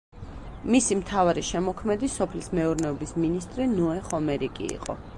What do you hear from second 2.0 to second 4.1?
სოფლის მეურნეობის მინისტრი ნოე